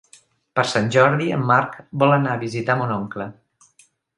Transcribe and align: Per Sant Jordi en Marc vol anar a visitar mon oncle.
Per 0.59 0.63
Sant 0.69 0.87
Jordi 0.95 1.27
en 1.35 1.45
Marc 1.51 1.77
vol 2.05 2.17
anar 2.17 2.33
a 2.37 2.41
visitar 2.47 2.79
mon 2.81 2.95
oncle. 2.99 3.29